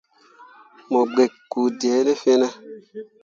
Mo 0.91 1.01
gikki 1.15 1.39
kpu 1.49 1.61
dee 1.79 2.01
ne 2.05 2.13
fene. 2.21 2.47